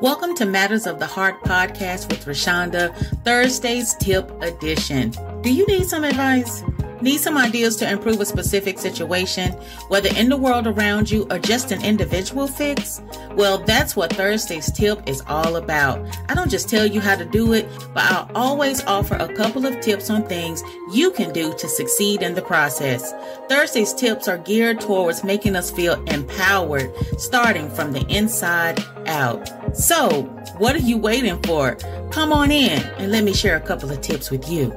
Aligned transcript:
Welcome 0.00 0.34
to 0.36 0.44
Matters 0.44 0.86
of 0.88 0.98
the 0.98 1.06
Heart 1.06 1.42
podcast 1.44 2.10
with 2.10 2.24
Roshonda, 2.24 2.92
Thursday's 3.24 3.94
tip 3.94 4.28
edition. 4.42 5.10
Do 5.42 5.54
you 5.54 5.64
need 5.66 5.86
some 5.86 6.02
advice? 6.02 6.64
Need 7.00 7.18
some 7.18 7.38
ideas 7.38 7.76
to 7.76 7.88
improve 7.88 8.20
a 8.20 8.26
specific 8.26 8.78
situation, 8.80 9.52
whether 9.88 10.08
in 10.16 10.28
the 10.28 10.36
world 10.36 10.66
around 10.66 11.10
you 11.10 11.28
or 11.30 11.38
just 11.38 11.70
an 11.70 11.84
individual 11.84 12.48
fix? 12.48 13.02
Well, 13.32 13.58
that's 13.58 13.94
what 13.94 14.12
Thursday's 14.12 14.70
tip 14.72 15.08
is 15.08 15.22
all 15.28 15.56
about. 15.56 16.04
I 16.28 16.34
don't 16.34 16.50
just 16.50 16.68
tell 16.68 16.86
you 16.86 17.00
how 17.00 17.14
to 17.14 17.24
do 17.24 17.52
it, 17.52 17.68
but 17.94 18.02
I'll 18.10 18.30
always 18.34 18.84
offer 18.86 19.14
a 19.14 19.32
couple 19.34 19.64
of 19.64 19.80
tips 19.80 20.10
on 20.10 20.26
things 20.26 20.62
you 20.92 21.12
can 21.12 21.32
do 21.32 21.54
to 21.54 21.68
succeed 21.68 22.22
in 22.22 22.34
the 22.34 22.42
process. 22.42 23.12
Thursday's 23.48 23.94
tips 23.94 24.26
are 24.26 24.38
geared 24.38 24.80
towards 24.80 25.22
making 25.22 25.54
us 25.54 25.70
feel 25.70 26.02
empowered, 26.06 26.92
starting 27.16 27.70
from 27.70 27.92
the 27.92 28.04
inside 28.08 28.82
out. 29.06 29.63
So, 29.74 30.22
what 30.58 30.76
are 30.76 30.78
you 30.78 30.96
waiting 30.98 31.42
for? 31.42 31.74
Come 32.12 32.32
on 32.32 32.52
in 32.52 32.80
and 32.98 33.10
let 33.10 33.24
me 33.24 33.34
share 33.34 33.56
a 33.56 33.60
couple 33.60 33.90
of 33.90 34.00
tips 34.00 34.30
with 34.30 34.48
you. 34.48 34.76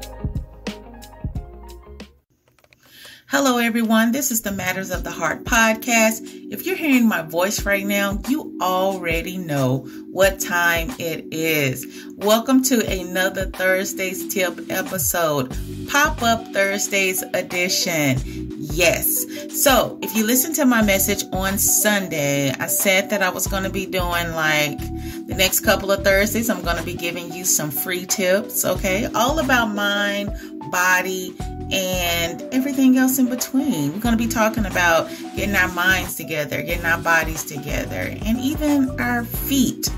Hello, 3.28 3.60
everyone. 3.60 4.12
This 4.12 4.32
is 4.32 4.42
the 4.42 4.52
Matters 4.52 4.90
of 4.90 5.04
the 5.04 5.12
Heart 5.12 5.44
podcast. 5.44 6.22
If 6.52 6.66
you're 6.66 6.76
hearing 6.76 7.08
my 7.08 7.22
voice 7.22 7.64
right 7.64 7.86
now, 7.86 8.20
you 8.28 8.58
already 8.60 9.38
know 9.38 9.80
what 10.12 10.40
time 10.40 10.90
it 10.98 11.32
is. 11.32 11.86
Welcome 12.16 12.64
to 12.64 12.84
another 12.88 13.46
Thursday's 13.46 14.34
Tip 14.34 14.72
episode, 14.72 15.56
Pop 15.90 16.24
Up 16.24 16.48
Thursdays 16.54 17.22
edition. 17.36 18.47
Yes. 18.78 19.26
So, 19.64 19.98
if 20.04 20.16
you 20.16 20.24
listen 20.24 20.54
to 20.54 20.66
my 20.66 20.84
message 20.84 21.24
on 21.34 21.58
Sunday, 21.58 22.52
I 22.52 22.68
said 22.68 23.10
that 23.10 23.24
I 23.24 23.30
was 23.30 23.48
going 23.48 23.64
to 23.64 23.72
be 23.72 23.88
doing 23.88 24.34
like 24.34 24.78
the 25.26 25.34
next 25.36 25.62
couple 25.62 25.92
of 25.92 26.04
Thursdays, 26.04 26.48
I'm 26.48 26.62
going 26.62 26.78
to 26.78 26.84
be 26.84 26.94
giving 26.94 27.34
you 27.34 27.44
some 27.44 27.72
free 27.72 28.06
tips, 28.06 28.66
okay? 28.66 29.06
All 29.16 29.40
about 29.40 29.74
mind, 29.74 30.32
body, 30.70 31.34
and 31.72 32.40
everything 32.54 33.00
else 33.00 33.18
in 33.18 33.28
between. 33.30 33.94
We're 33.94 34.00
going 34.00 34.16
to 34.16 34.24
be 34.24 34.28
talking 34.28 34.68
about 34.68 35.10
getting 35.36 35.56
our 35.56 35.70
minds 35.70 36.14
together, 36.14 36.62
getting 36.62 36.86
our 36.86 37.02
bodies 37.02 37.44
together, 37.46 38.16
and 38.24 38.40
even 38.40 38.92
our 39.02 39.24
feet 39.26 39.90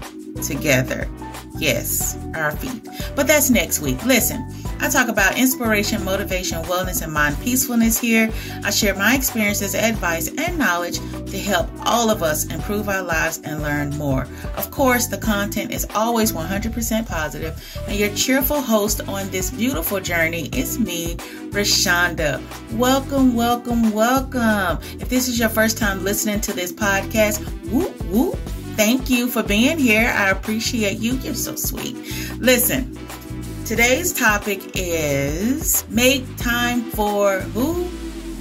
together. 0.41 1.05
Yes, 1.58 2.17
our 2.33 2.52
feet. 2.53 2.88
But 3.14 3.27
that's 3.27 3.49
next 3.49 3.81
week. 3.81 4.05
Listen, 4.05 4.49
I 4.81 4.88
talk 4.88 5.09
about 5.09 5.38
inspiration, 5.38 6.03
motivation, 6.05 6.63
wellness, 6.63 7.02
and 7.02 7.11
mind 7.11 7.38
peacefulness 7.41 7.99
here. 7.99 8.31
I 8.63 8.69
share 8.69 8.95
my 8.95 9.13
experiences, 9.13 9.75
advice, 9.75 10.30
and 10.38 10.58
knowledge 10.58 10.99
to 10.99 11.38
help 11.38 11.69
all 11.86 12.09
of 12.09 12.23
us 12.23 12.45
improve 12.45 12.88
our 12.88 13.02
lives 13.02 13.41
and 13.44 13.61
learn 13.61 13.89
more. 13.97 14.25
Of 14.55 14.71
course, 14.71 15.08
the 15.08 15.17
content 15.17 15.71
is 15.71 15.86
always 15.95 16.31
100% 16.31 17.08
positive, 17.08 17.83
and 17.88 17.97
your 17.97 18.13
cheerful 18.16 18.61
host 18.61 19.02
on 19.08 19.30
this 19.30 19.52
beautiful 19.52 19.99
journey 19.99 20.47
is 20.53 20.80
me, 20.80 21.16
Roshonda. 21.52 22.41
Welcome, 22.77 23.36
welcome, 23.36 23.91
welcome. 23.91 24.80
If 24.99 25.09
this 25.09 25.27
is 25.27 25.38
your 25.38 25.49
first 25.49 25.77
time 25.77 26.05
listening 26.05 26.39
to 26.41 26.53
this 26.53 26.71
podcast, 26.71 27.39
whoop, 27.69 28.02
whoop 28.05 28.39
Thank 28.80 29.09
you 29.09 29.27
for 29.27 29.43
being 29.43 29.77
here. 29.77 30.09
I 30.16 30.30
appreciate 30.30 30.99
you. 30.99 31.16
You're 31.16 31.36
so 31.36 31.58
sweet. 31.58 31.97
Listen, 32.38 32.97
today's 33.70 34.12
topic 34.12 34.59
is 34.73 35.88
make 35.89 36.25
time 36.38 36.81
for 36.81 37.42
who? 37.53 37.88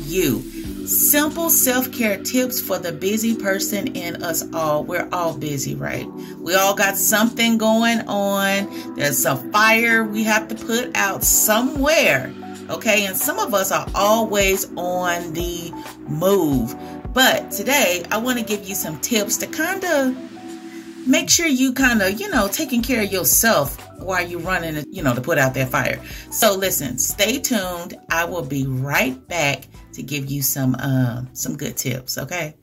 You. 0.04 0.40
Simple 0.86 1.50
self 1.50 1.92
care 1.92 2.16
tips 2.16 2.62
for 2.62 2.78
the 2.78 2.92
busy 2.92 3.36
person 3.36 3.88
in 3.88 4.22
us 4.22 4.42
all. 4.54 4.84
We're 4.84 5.06
all 5.12 5.36
busy, 5.36 5.74
right? 5.74 6.06
We 6.38 6.54
all 6.54 6.74
got 6.74 6.96
something 6.96 7.58
going 7.58 8.00
on. 8.08 8.94
There's 8.94 9.26
a 9.26 9.36
fire 9.36 10.02
we 10.02 10.24
have 10.24 10.48
to 10.48 10.54
put 10.54 10.96
out 10.96 11.22
somewhere. 11.22 12.32
Okay, 12.70 13.04
and 13.04 13.14
some 13.14 13.38
of 13.38 13.52
us 13.52 13.70
are 13.70 13.86
always 13.94 14.64
on 14.76 15.34
the 15.34 15.70
move. 16.08 16.74
But 17.12 17.50
today, 17.50 18.02
I 18.10 18.16
want 18.16 18.38
to 18.38 18.44
give 18.46 18.66
you 18.66 18.74
some 18.74 18.98
tips 19.00 19.36
to 19.38 19.46
kind 19.46 19.84
of 19.84 21.06
make 21.06 21.28
sure 21.28 21.46
you 21.46 21.74
kind 21.74 22.00
of, 22.00 22.18
you 22.18 22.30
know, 22.30 22.48
taking 22.48 22.80
care 22.80 23.02
of 23.02 23.12
yourself 23.12 23.87
while 23.98 24.26
you're 24.26 24.40
running, 24.40 24.84
you 24.90 25.02
know, 25.02 25.14
to 25.14 25.20
put 25.20 25.38
out 25.38 25.54
that 25.54 25.68
fire. 25.68 26.00
So 26.30 26.54
listen, 26.54 26.98
stay 26.98 27.38
tuned. 27.38 27.98
I 28.10 28.24
will 28.24 28.44
be 28.44 28.66
right 28.66 29.26
back 29.28 29.66
to 29.92 30.02
give 30.02 30.30
you 30.30 30.42
some 30.42 30.74
uh, 30.76 31.24
some 31.32 31.56
good 31.56 31.76
tips, 31.76 32.18
okay? 32.18 32.54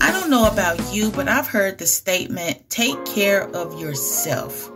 I 0.00 0.10
don't 0.12 0.30
know 0.30 0.48
about 0.50 0.94
you, 0.94 1.10
but 1.10 1.28
I've 1.28 1.46
heard 1.46 1.78
the 1.78 1.86
statement, 1.86 2.68
take 2.68 3.04
care 3.04 3.48
of 3.50 3.80
yourself. 3.80 4.70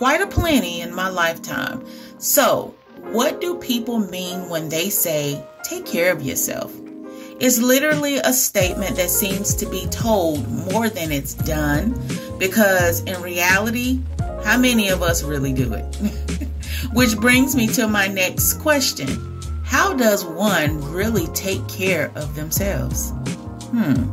Quite 0.00 0.22
a 0.22 0.26
plenty 0.26 0.80
in 0.80 0.94
my 0.94 1.10
lifetime. 1.10 1.84
So, 2.16 2.74
what 3.12 3.38
do 3.38 3.56
people 3.56 3.98
mean 3.98 4.48
when 4.48 4.70
they 4.70 4.88
say, 4.88 5.44
take 5.62 5.84
care 5.84 6.10
of 6.10 6.22
yourself? 6.22 6.72
It's 7.38 7.58
literally 7.58 8.16
a 8.16 8.32
statement 8.32 8.96
that 8.96 9.10
seems 9.10 9.54
to 9.56 9.66
be 9.66 9.86
told 9.90 10.48
more 10.48 10.88
than 10.88 11.12
it's 11.12 11.34
done 11.34 12.00
because 12.38 13.00
in 13.00 13.20
reality, 13.20 14.00
how 14.42 14.56
many 14.56 14.88
of 14.88 15.02
us 15.02 15.22
really 15.22 15.52
do 15.52 15.74
it? 15.74 15.84
Which 16.94 17.18
brings 17.18 17.54
me 17.54 17.66
to 17.66 17.86
my 17.86 18.06
next 18.06 18.54
question 18.54 19.38
How 19.64 19.92
does 19.92 20.24
one 20.24 20.80
really 20.90 21.26
take 21.34 21.68
care 21.68 22.10
of 22.14 22.34
themselves? 22.36 23.10
Hmm. 23.70 24.10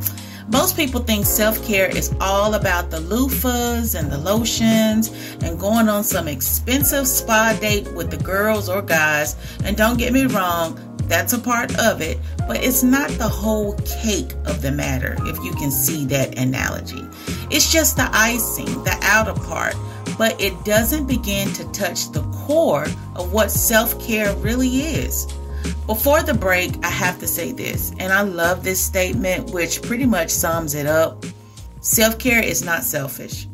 Most 0.50 0.78
people 0.78 1.02
think 1.02 1.26
self 1.26 1.66
care 1.66 1.90
is 1.90 2.16
all 2.22 2.54
about 2.54 2.90
the 2.90 3.00
loofahs 3.00 4.00
and 4.00 4.10
the 4.10 4.18
lotions 4.18 5.12
and 5.42 5.60
going 5.60 5.90
on 5.90 6.04
some 6.04 6.28
expensive 6.28 7.08
spa 7.08 7.58
date 7.60 7.92
with 7.94 8.10
the 8.10 8.18
girls 8.18 8.70
or 8.70 8.82
guys. 8.82 9.36
And 9.66 9.76
don't 9.76 9.98
get 9.98 10.14
me 10.14 10.26
wrong, 10.26 10.80
that's 11.08 11.34
a 11.34 11.40
part 11.40 11.78
of 11.80 12.02
it, 12.02 12.18
but 12.48 12.64
it's 12.64 12.82
not 12.82 13.10
the 13.12 13.28
whole 13.28 13.74
cake 14.04 14.34
of 14.46 14.62
the 14.62 14.72
matter, 14.72 15.16
if 15.22 15.38
you 15.44 15.52
can 15.52 15.72
see 15.72 16.06
that 16.06 16.38
analogy. 16.38 17.06
It's 17.50 17.72
just 17.72 17.98
the 17.98 18.10
icing, 18.12 18.84
the 18.84 18.98
outer 19.04 19.34
part, 19.34 19.76
but 20.18 20.40
it 20.42 20.54
doesn't 20.64 21.08
begin 21.08 21.52
to 21.54 21.66
touch 21.72 22.12
the 22.12 22.24
core 22.32 22.88
of 23.16 23.34
what 23.34 23.52
self 23.52 24.02
care 24.06 24.34
really 24.38 24.80
is. 24.80 25.28
Before 25.86 26.22
the 26.22 26.34
break, 26.34 26.74
I 26.84 26.90
have 26.90 27.20
to 27.20 27.28
say 27.28 27.52
this, 27.52 27.92
and 28.00 28.12
I 28.12 28.22
love 28.22 28.64
this 28.64 28.80
statement, 28.80 29.52
which 29.52 29.82
pretty 29.82 30.06
much 30.06 30.30
sums 30.30 30.76
it 30.76 30.86
up. 30.86 31.26
Self 31.82 32.20
care 32.20 32.44
is 32.44 32.64
not 32.64 32.84
selfish. 32.84 33.48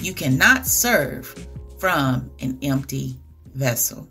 You 0.00 0.14
cannot 0.14 0.66
serve 0.66 1.34
from 1.78 2.30
an 2.40 2.58
empty 2.62 3.16
vessel. 3.54 4.08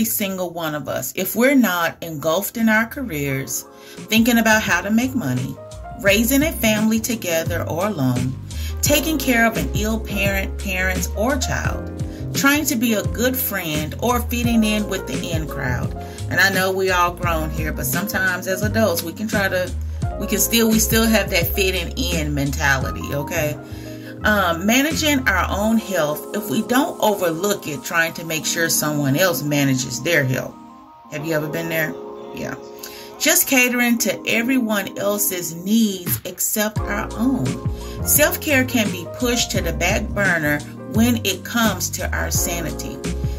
Every 0.00 0.06
single 0.06 0.48
one 0.48 0.74
of 0.74 0.88
us, 0.88 1.12
if 1.14 1.36
we're 1.36 1.54
not 1.54 1.94
engulfed 2.02 2.56
in 2.56 2.70
our 2.70 2.86
careers, 2.86 3.66
thinking 4.08 4.38
about 4.38 4.62
how 4.62 4.80
to 4.80 4.90
make 4.90 5.14
money, 5.14 5.54
raising 6.00 6.42
a 6.42 6.50
family 6.52 6.98
together 6.98 7.68
or 7.68 7.88
alone, 7.88 8.32
taking 8.80 9.18
care 9.18 9.46
of 9.46 9.58
an 9.58 9.68
ill 9.74 10.00
parent, 10.00 10.58
parents, 10.58 11.10
or 11.18 11.36
child, 11.36 11.84
trying 12.32 12.64
to 12.64 12.76
be 12.76 12.94
a 12.94 13.02
good 13.08 13.36
friend, 13.36 13.94
or 13.98 14.22
fitting 14.22 14.64
in 14.64 14.88
with 14.88 15.06
the 15.06 15.32
in 15.32 15.46
crowd. 15.46 15.94
And 16.30 16.40
I 16.40 16.48
know 16.48 16.72
we 16.72 16.90
all 16.90 17.12
grown 17.12 17.50
here, 17.50 17.70
but 17.70 17.84
sometimes 17.84 18.46
as 18.46 18.62
adults, 18.62 19.02
we 19.02 19.12
can 19.12 19.28
try 19.28 19.48
to, 19.50 19.70
we 20.18 20.26
can 20.26 20.38
still, 20.38 20.70
we 20.70 20.78
still 20.78 21.04
have 21.04 21.28
that 21.28 21.48
fitting 21.48 21.92
in 21.98 22.32
mentality, 22.32 23.04
okay? 23.12 23.54
Um, 24.24 24.66
managing 24.66 25.26
our 25.28 25.46
own 25.50 25.78
health 25.78 26.36
if 26.36 26.50
we 26.50 26.62
don't 26.62 27.00
overlook 27.00 27.66
it 27.66 27.82
trying 27.82 28.12
to 28.14 28.24
make 28.24 28.44
sure 28.44 28.68
someone 28.68 29.16
else 29.16 29.42
manages 29.42 30.02
their 30.02 30.24
health. 30.24 30.54
Have 31.10 31.26
you 31.26 31.34
ever 31.34 31.48
been 31.48 31.68
there? 31.68 31.94
Yeah. 32.34 32.54
Just 33.18 33.48
catering 33.48 33.98
to 33.98 34.22
everyone 34.26 34.96
else's 34.98 35.54
needs 35.54 36.20
except 36.24 36.78
our 36.78 37.08
own. 37.12 37.46
Self 38.06 38.40
care 38.40 38.64
can 38.64 38.90
be 38.90 39.06
pushed 39.18 39.50
to 39.52 39.60
the 39.60 39.72
back 39.72 40.08
burner 40.08 40.60
when 40.92 41.24
it 41.24 41.44
comes 41.44 41.90
to 41.90 42.16
our 42.16 42.30
sanity. 42.30 42.96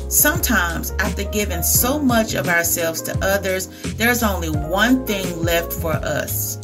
Sometimes, 0.09 0.91
after 0.99 1.23
giving 1.23 1.63
so 1.63 1.97
much 1.97 2.35
of 2.35 2.47
ourselves 2.47 3.01
to 3.03 3.17
others, 3.23 3.67
there's 3.93 4.23
only 4.23 4.49
one 4.49 5.05
thing 5.05 5.41
left 5.41 5.71
for 5.71 5.93
us 5.93 6.57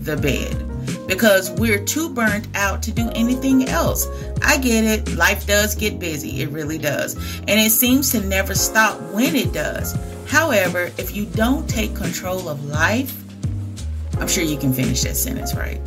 the 0.00 0.16
bed 0.16 0.65
because 1.06 1.50
we're 1.52 1.84
too 1.84 2.08
burnt 2.08 2.48
out 2.54 2.82
to 2.84 2.92
do 2.92 3.10
anything 3.14 3.68
else. 3.68 4.06
I 4.42 4.58
get 4.58 4.84
it. 4.84 5.16
Life 5.16 5.46
does 5.46 5.74
get 5.74 5.98
busy. 5.98 6.42
It 6.42 6.50
really 6.50 6.78
does. 6.78 7.14
And 7.40 7.60
it 7.60 7.70
seems 7.70 8.10
to 8.12 8.20
never 8.20 8.54
stop 8.54 9.00
when 9.12 9.36
it 9.36 9.52
does. 9.52 9.96
However, 10.26 10.90
if 10.98 11.14
you 11.14 11.26
don't 11.26 11.68
take 11.68 11.94
control 11.94 12.48
of 12.48 12.64
life, 12.64 13.16
I'm 14.18 14.28
sure 14.28 14.42
you 14.42 14.56
can 14.56 14.72
finish 14.72 15.02
that 15.02 15.16
sentence 15.16 15.54
right. 15.54 15.80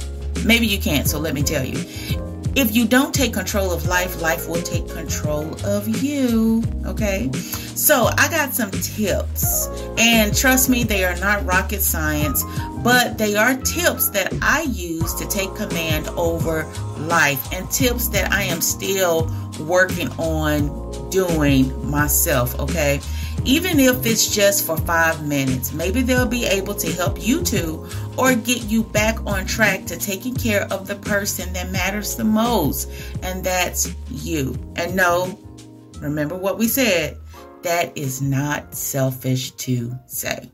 Maybe 0.45 0.67
you 0.67 0.79
can't, 0.79 1.07
so 1.07 1.19
let 1.19 1.33
me 1.33 1.43
tell 1.43 1.65
you. 1.65 2.28
If 2.55 2.75
you 2.75 2.87
don't 2.87 3.13
take 3.13 3.33
control 3.33 3.71
of 3.71 3.85
life, 3.85 4.21
life 4.21 4.47
will 4.49 4.61
take 4.61 4.87
control 4.89 5.53
of 5.65 5.87
you. 6.03 6.63
Okay? 6.85 7.31
So, 7.33 8.09
I 8.17 8.29
got 8.29 8.53
some 8.53 8.71
tips. 8.71 9.67
And 9.97 10.35
trust 10.35 10.69
me, 10.69 10.83
they 10.83 11.05
are 11.05 11.15
not 11.17 11.45
rocket 11.45 11.81
science, 11.81 12.43
but 12.83 13.17
they 13.17 13.35
are 13.35 13.55
tips 13.55 14.09
that 14.09 14.33
I 14.41 14.63
use 14.63 15.13
to 15.15 15.27
take 15.27 15.53
command 15.55 16.07
over 16.09 16.63
life 16.97 17.53
and 17.53 17.69
tips 17.71 18.09
that 18.09 18.31
I 18.31 18.43
am 18.43 18.61
still 18.61 19.31
working 19.59 20.09
on 20.13 21.09
doing 21.09 21.89
myself. 21.89 22.59
Okay? 22.59 22.99
Even 23.45 23.79
if 23.79 24.05
it's 24.05 24.33
just 24.33 24.65
for 24.65 24.77
five 24.77 25.25
minutes. 25.27 25.73
Maybe 25.73 26.01
they'll 26.01 26.25
be 26.25 26.45
able 26.45 26.75
to 26.75 26.91
help 26.91 27.21
you 27.21 27.41
too 27.43 27.87
or 28.17 28.35
get 28.35 28.63
you 28.63 28.83
back 28.83 29.25
on 29.25 29.45
track 29.45 29.85
to 29.85 29.97
taking 29.97 30.35
care 30.35 30.63
of 30.71 30.87
the 30.87 30.95
person 30.95 31.51
that 31.53 31.71
matters 31.71 32.15
the 32.15 32.23
most, 32.23 32.89
and 33.23 33.43
that's 33.43 33.93
you. 34.09 34.55
And 34.75 34.95
no, 34.95 35.37
remember 35.99 36.35
what 36.35 36.57
we 36.57 36.67
said 36.67 37.17
that 37.63 37.97
is 37.97 38.21
not 38.21 38.73
selfish 38.73 39.51
to 39.51 39.97
say. 40.07 40.49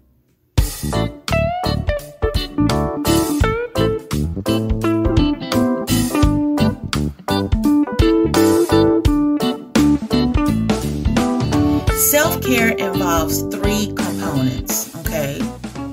Care 12.45 12.73
involves 12.73 13.41
three 13.41 13.87
components, 13.87 14.95
okay? 14.97 15.39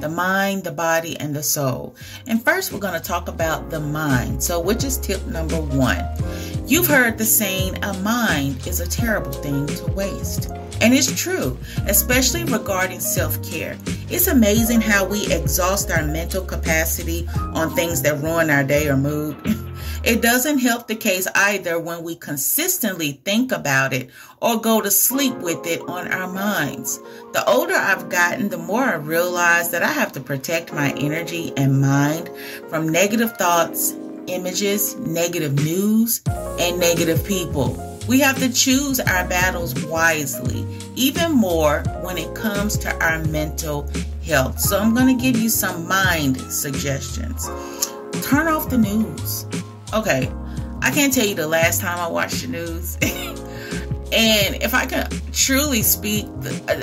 The 0.00 0.08
mind, 0.10 0.64
the 0.64 0.70
body, 0.70 1.18
and 1.18 1.34
the 1.34 1.42
soul. 1.42 1.96
And 2.26 2.44
first, 2.44 2.72
we're 2.72 2.78
going 2.78 2.92
to 2.92 3.00
talk 3.00 3.28
about 3.28 3.70
the 3.70 3.80
mind. 3.80 4.42
So, 4.42 4.60
which 4.60 4.84
is 4.84 4.98
tip 4.98 5.24
number 5.26 5.56
one. 5.56 6.04
You've 6.66 6.86
heard 6.86 7.16
the 7.16 7.24
saying, 7.24 7.82
a 7.82 7.94
mind 8.00 8.66
is 8.66 8.80
a 8.80 8.86
terrible 8.86 9.32
thing 9.32 9.66
to 9.66 9.86
waste. 9.92 10.50
And 10.82 10.92
it's 10.92 11.18
true, 11.18 11.56
especially 11.86 12.44
regarding 12.44 13.00
self 13.00 13.42
care. 13.42 13.78
It's 14.10 14.26
amazing 14.26 14.82
how 14.82 15.06
we 15.06 15.32
exhaust 15.32 15.90
our 15.90 16.04
mental 16.04 16.44
capacity 16.44 17.26
on 17.54 17.74
things 17.74 18.02
that 18.02 18.20
ruin 18.22 18.50
our 18.50 18.62
day 18.62 18.88
or 18.88 18.98
mood. 18.98 19.38
It 20.04 20.20
doesn't 20.20 20.58
help 20.58 20.88
the 20.88 20.96
case 20.96 21.28
either 21.32 21.78
when 21.78 22.02
we 22.02 22.16
consistently 22.16 23.20
think 23.24 23.52
about 23.52 23.92
it 23.92 24.10
or 24.40 24.60
go 24.60 24.80
to 24.80 24.90
sleep 24.90 25.34
with 25.36 25.64
it 25.64 25.80
on 25.82 26.10
our 26.10 26.26
minds. 26.26 26.98
The 27.32 27.48
older 27.48 27.74
I've 27.74 28.08
gotten, 28.08 28.48
the 28.48 28.58
more 28.58 28.82
I 28.82 28.94
realize 28.94 29.70
that 29.70 29.84
I 29.84 29.92
have 29.92 30.10
to 30.12 30.20
protect 30.20 30.72
my 30.72 30.90
energy 30.94 31.52
and 31.56 31.80
mind 31.80 32.30
from 32.68 32.88
negative 32.88 33.36
thoughts, 33.36 33.94
images, 34.26 34.96
negative 34.96 35.54
news, 35.64 36.20
and 36.26 36.80
negative 36.80 37.24
people. 37.24 37.78
We 38.08 38.18
have 38.18 38.40
to 38.40 38.52
choose 38.52 38.98
our 38.98 39.28
battles 39.28 39.84
wisely, 39.84 40.66
even 40.96 41.30
more 41.30 41.84
when 42.00 42.18
it 42.18 42.34
comes 42.34 42.76
to 42.78 42.92
our 43.04 43.22
mental 43.26 43.88
health. 44.24 44.58
So, 44.58 44.80
I'm 44.80 44.94
going 44.94 45.16
to 45.16 45.22
give 45.22 45.40
you 45.40 45.48
some 45.48 45.86
mind 45.86 46.40
suggestions. 46.40 47.46
Turn 48.24 48.48
off 48.48 48.68
the 48.68 48.78
news 48.78 49.46
okay, 49.92 50.32
I 50.80 50.90
can't 50.90 51.12
tell 51.12 51.26
you 51.26 51.34
the 51.34 51.46
last 51.46 51.80
time 51.80 51.98
I 51.98 52.08
watched 52.08 52.42
the 52.42 52.48
news. 52.48 52.96
and 54.12 54.62
if 54.62 54.74
I 54.74 54.86
can 54.86 55.08
truly 55.32 55.82
speak, 55.82 56.26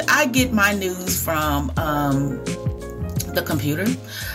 I 0.07 0.27
get 0.31 0.51
my 0.51 0.73
news 0.73 1.21
from 1.21 1.71
um, 1.77 2.43
the 3.33 3.43
computer. 3.45 3.85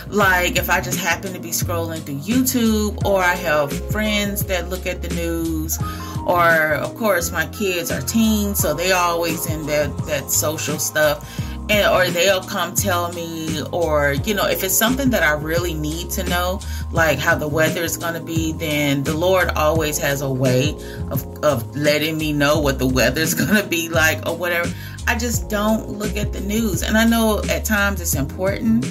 Like 0.07 0.57
if 0.57 0.69
I 0.69 0.81
just 0.81 0.99
happen 0.99 1.33
to 1.33 1.39
be 1.39 1.49
scrolling 1.49 2.01
through 2.01 2.19
YouTube, 2.19 3.03
or 3.05 3.21
I 3.21 3.35
have 3.35 3.71
friends 3.91 4.45
that 4.45 4.69
look 4.69 4.85
at 4.85 5.01
the 5.01 5.09
news, 5.15 5.79
or 6.25 6.73
of 6.75 6.95
course 6.95 7.31
my 7.31 7.47
kids 7.47 7.91
are 7.91 8.01
teens, 8.01 8.59
so 8.59 8.73
they 8.73 8.91
always 8.91 9.47
in 9.47 9.65
that 9.67 9.95
that 10.05 10.31
social 10.31 10.79
stuff 10.79 11.44
and 11.69 11.91
or 11.91 12.09
they'll 12.11 12.43
come 12.43 12.73
tell 12.75 13.11
me 13.13 13.61
or 13.71 14.13
you 14.23 14.33
know 14.33 14.45
if 14.45 14.63
it's 14.63 14.75
something 14.75 15.09
that 15.09 15.23
i 15.23 15.31
really 15.31 15.73
need 15.73 16.09
to 16.09 16.23
know 16.23 16.59
like 16.91 17.17
how 17.17 17.35
the 17.35 17.47
weather 17.47 17.81
is 17.81 17.97
going 17.97 18.13
to 18.13 18.19
be 18.19 18.51
then 18.53 19.03
the 19.03 19.13
lord 19.13 19.49
always 19.55 19.97
has 19.97 20.21
a 20.21 20.29
way 20.29 20.75
of, 21.09 21.43
of 21.43 21.75
letting 21.75 22.17
me 22.17 22.31
know 22.33 22.59
what 22.59 22.77
the 22.77 22.87
weather 22.87 23.21
is 23.21 23.33
going 23.45 23.55
to 23.55 23.67
be 23.67 23.89
like 23.89 24.25
or 24.27 24.35
whatever. 24.35 24.71
I 25.07 25.15
just 25.17 25.49
don't 25.49 25.87
look 25.87 26.17
at 26.17 26.33
the 26.33 26.41
news. 26.41 26.83
And 26.83 26.97
i 26.97 27.05
know 27.05 27.41
at 27.49 27.65
times 27.65 28.01
it's 28.01 28.15
important 28.15 28.85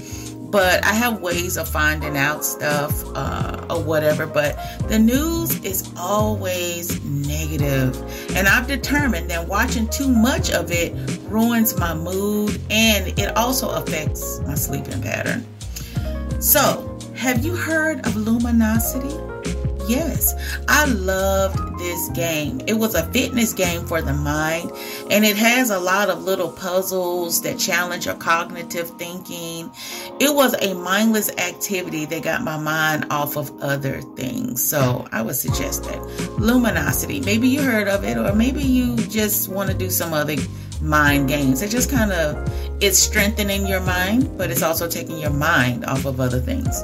but 0.55 0.85
I 0.85 0.93
have 0.93 1.21
ways 1.21 1.57
of 1.57 1.69
finding 1.69 2.17
out 2.17 2.45
stuff 2.45 3.05
uh, 3.17 3.67
or 3.69 3.83
whatever. 3.83 4.25
But 4.25 4.57
the 4.87 5.01
news 5.01 5.59
is 5.65 5.91
always 5.99 7.03
negative, 7.03 7.97
and 8.37 8.47
I've 8.47 8.69
determined 8.69 9.29
that 9.31 9.49
watching 9.49 9.89
too 9.89 10.07
much 10.07 10.53
of 10.53 10.71
it 10.71 10.95
ruins 11.25 11.77
my 11.77 11.93
mood 11.93 12.61
and 12.71 13.19
it 13.19 13.37
also 13.37 13.69
affects 13.71 14.39
my 14.47 14.55
sleeping 14.55 15.03
pattern. 15.03 15.45
So, 16.41 17.01
have 17.17 17.45
you 17.45 17.57
heard 17.57 18.07
of 18.07 18.15
luminosity? 18.15 19.24
Yes, 19.87 20.35
I 20.69 20.87
loved 20.87 21.79
this 21.79 22.09
game. 22.11 22.61
It 22.67 22.75
was 22.75 22.95
a 22.95 23.03
fitness 23.13 23.53
game 23.53 23.87
for 23.87 24.01
the 24.01 24.15
mind, 24.15 24.71
and 25.11 25.25
it 25.25 25.37
has 25.37 25.71
a 25.71 25.79
lot 25.79 26.09
of 26.09 26.23
little 26.23 26.51
puzzles 26.51 27.43
that 27.43 27.59
challenge 27.59 28.07
your 28.07 28.15
cognitive 28.15 28.91
thinking. 28.91 29.71
It 30.21 30.35
was 30.35 30.55
a 30.63 30.75
mindless 30.75 31.31
activity 31.37 32.07
that 32.07 32.23
got 32.23 32.43
my 32.43 32.57
mind 32.57 33.07
off 33.11 33.37
of 33.37 33.53
other 33.61 34.01
things. 34.17 34.63
So 34.63 35.07
I 35.13 35.23
would 35.23 35.37
suggest 35.37 35.85
that. 35.85 36.01
Luminosity. 36.39 37.21
Maybe 37.21 37.49
you 37.49 37.63
heard 37.63 37.89
of 37.89 38.05
it, 38.05 38.17
or 38.17 38.35
maybe 38.35 38.63
you 38.63 38.97
just 38.97 39.49
want 39.49 39.71
to 39.71 39.77
do 39.77 39.91
some 39.91 40.13
other 40.13 40.37
mind 40.81 41.29
games. 41.29 41.63
It 41.63 41.71
just 41.71 41.91
kind 41.91 42.13
of 42.13 42.37
it's 42.81 42.99
strengthening 42.99 43.67
your 43.67 43.81
mind, 43.81 44.37
but 44.37 44.51
it's 44.51 44.63
also 44.63 44.89
taking 44.89 45.19
your 45.19 45.31
mind 45.31 45.85
off 45.85 46.05
of 46.05 46.21
other 46.21 46.41
things. 46.41 46.83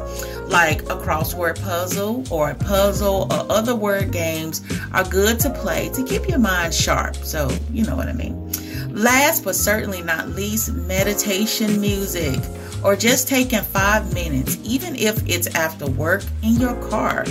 Like 0.48 0.82
a 0.82 0.96
crossword 0.96 1.60
puzzle 1.62 2.24
or 2.32 2.50
a 2.50 2.54
puzzle 2.54 3.26
or 3.30 3.52
other 3.52 3.74
word 3.74 4.12
games 4.12 4.62
are 4.92 5.04
good 5.04 5.38
to 5.40 5.50
play 5.50 5.90
to 5.90 6.04
keep 6.04 6.28
your 6.28 6.38
mind 6.38 6.72
sharp. 6.72 7.16
So, 7.16 7.50
you 7.72 7.84
know 7.84 7.96
what 7.96 8.08
I 8.08 8.12
mean. 8.12 8.52
Last 8.94 9.44
but 9.44 9.54
certainly 9.54 10.02
not 10.02 10.28
least, 10.30 10.72
meditation 10.72 11.80
music 11.80 12.40
or 12.82 12.96
just 12.96 13.28
taking 13.28 13.60
five 13.60 14.12
minutes, 14.14 14.58
even 14.64 14.96
if 14.96 15.22
it's 15.28 15.48
after 15.48 15.86
work 15.86 16.22
in 16.42 16.54
your 16.54 16.74
car. 16.88 17.24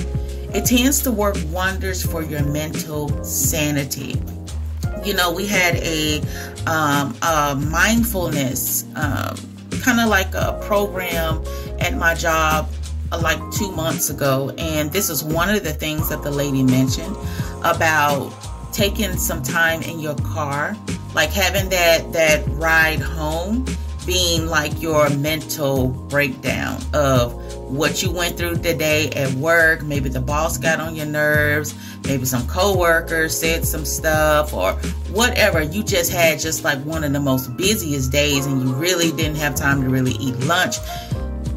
It 0.53 0.65
tends 0.65 1.01
to 1.03 1.11
work 1.11 1.37
wonders 1.47 2.03
for 2.05 2.21
your 2.21 2.43
mental 2.43 3.23
sanity 3.23 4.19
you 5.05 5.13
know, 5.13 5.31
we 5.31 5.45
had 5.45 5.75
a, 5.75 6.21
um, 6.65 7.15
a 7.21 7.55
mindfulness, 7.55 8.85
um, 8.95 9.35
kind 9.81 9.99
of 9.99 10.09
like 10.09 10.33
a 10.33 10.59
program 10.63 11.43
at 11.79 11.95
my 11.95 12.13
job 12.13 12.69
uh, 13.11 13.19
like 13.21 13.39
two 13.51 13.71
months 13.71 14.09
ago. 14.09 14.53
And 14.57 14.91
this 14.91 15.09
is 15.09 15.23
one 15.23 15.49
of 15.49 15.63
the 15.63 15.73
things 15.73 16.09
that 16.09 16.21
the 16.23 16.31
lady 16.31 16.63
mentioned 16.63 17.15
about 17.63 18.33
taking 18.71 19.13
some 19.17 19.41
time 19.41 19.81
in 19.81 19.99
your 19.99 20.15
car, 20.15 20.75
like 21.13 21.31
having 21.31 21.69
that, 21.69 22.11
that 22.13 22.43
ride 22.49 22.99
home 22.99 23.65
being 24.05 24.47
like 24.47 24.81
your 24.81 25.09
mental 25.11 25.87
breakdown 25.87 26.81
of 26.93 27.33
what 27.69 28.01
you 28.01 28.11
went 28.11 28.35
through 28.35 28.55
today 28.57 29.09
at 29.11 29.31
work. 29.33 29.83
Maybe 29.83 30.09
the 30.09 30.19
boss 30.19 30.57
got 30.57 30.79
on 30.79 30.95
your 30.95 31.05
nerves. 31.05 31.75
Maybe 32.05 32.25
some 32.25 32.45
coworkers 32.47 33.39
said 33.39 33.65
some 33.65 33.85
stuff 33.85 34.53
or 34.53 34.73
whatever. 35.11 35.61
You 35.61 35.83
just 35.83 36.11
had 36.11 36.39
just 36.39 36.63
like 36.63 36.79
one 36.79 37.03
of 37.03 37.13
the 37.13 37.19
most 37.19 37.55
busiest 37.57 38.11
days 38.11 38.45
and 38.45 38.61
you 38.61 38.73
really 38.73 39.11
didn't 39.11 39.38
have 39.38 39.55
time 39.55 39.81
to 39.83 39.89
really 39.89 40.13
eat 40.13 40.35
lunch. 40.39 40.77